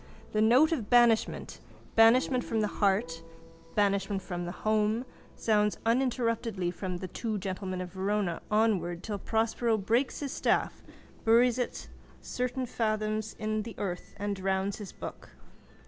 [0.33, 1.59] The note of banishment,
[1.95, 3.21] banishment from the heart,
[3.75, 10.19] banishment from home, sounds uninterruptedly from The Two Gentlemen of Verona onward till Prospero breaks
[10.19, 10.81] his staff,
[11.23, 11.87] buries it
[12.19, 15.29] certain fathoms in the earth and drowns his book.